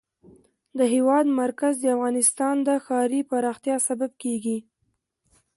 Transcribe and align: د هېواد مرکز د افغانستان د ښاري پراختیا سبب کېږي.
د 0.77 0.79
هېواد 0.93 1.25
مرکز 1.41 1.73
د 1.81 1.85
افغانستان 1.95 2.55
د 2.67 2.69
ښاري 2.85 3.21
پراختیا 3.31 3.75
سبب 3.87 4.11
کېږي. 4.23 4.57